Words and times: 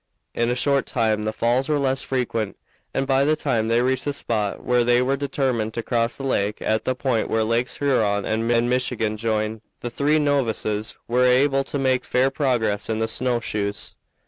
In 0.33 0.49
a 0.49 0.55
short 0.55 0.87
time 0.87 1.21
the 1.21 1.31
falls 1.31 1.69
were 1.69 1.77
less 1.77 2.01
frequent, 2.01 2.57
and 2.91 3.05
by 3.05 3.23
the 3.23 3.35
time 3.35 3.67
they 3.67 3.83
reached 3.83 4.05
the 4.05 4.13
spot 4.13 4.63
where 4.63 4.83
they 4.83 4.99
were 4.99 5.15
determined 5.15 5.75
to 5.75 5.83
cross 5.83 6.17
the 6.17 6.23
lake 6.23 6.59
at 6.59 6.85
the 6.85 6.95
point 6.95 7.29
where 7.29 7.43
Lakes 7.43 7.77
Huron 7.77 8.25
and 8.25 8.67
Michigan 8.67 9.15
join, 9.15 9.61
the 9.81 9.91
three 9.91 10.17
novices 10.17 10.97
were 11.07 11.25
able 11.25 11.63
to 11.65 11.77
make 11.77 12.03
fair 12.03 12.31
progress 12.31 12.89
in 12.89 12.97
the 12.97 13.07
snow 13.07 13.39
shoes. 13.39 13.93